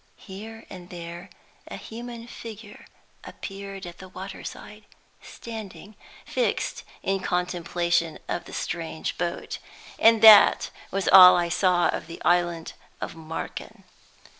Here 0.17 0.65
and 0.67 0.89
there, 0.89 1.29
a 1.67 1.75
human 1.77 2.25
figure 2.25 2.87
appeared 3.23 3.85
at 3.85 3.99
the 3.99 4.09
waterside, 4.09 4.85
standing, 5.21 5.95
fixed 6.25 6.83
in 7.03 7.19
contemplation 7.19 8.17
of 8.27 8.45
the 8.45 8.51
strange 8.53 9.15
boat. 9.19 9.59
And 9.99 10.23
that 10.23 10.71
was 10.89 11.07
all 11.07 11.35
I 11.35 11.49
saw 11.49 11.89
of 11.89 12.07
the 12.07 12.19
island 12.23 12.73
of 12.99 13.13
Marken. 13.15 13.83